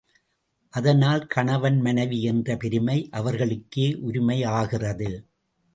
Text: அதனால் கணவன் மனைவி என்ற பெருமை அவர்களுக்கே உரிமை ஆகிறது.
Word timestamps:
அதனால் 0.73 1.27
கணவன் 1.27 1.77
மனைவி 1.81 2.23
என்ற 2.23 2.57
பெருமை 2.57 2.97
அவர்களுக்கே 3.11 3.87
உரிமை 4.01 4.43
ஆகிறது. 4.43 5.11